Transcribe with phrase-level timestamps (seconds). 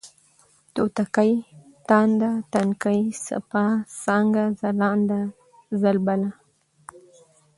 [0.75, 1.31] توتکۍ،
[1.87, 3.63] تانده، تنکۍ، څپه،
[4.03, 5.21] څانگه، ځلانده،
[5.81, 6.29] ځلبله